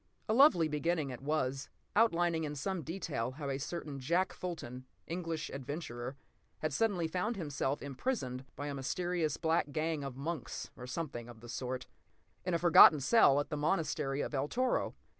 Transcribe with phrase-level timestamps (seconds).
[0.27, 5.51] A lovely beginning it was, outlining in some detail how a certain Jack Fulton, English
[5.51, 6.15] adventurer,
[6.57, 11.41] had suddenly found himself imprisoned (by a mysterious black gang of monks, or something of
[11.41, 11.85] the sort)
[12.43, 14.95] in a forgotten cell at the monastery of El Toro.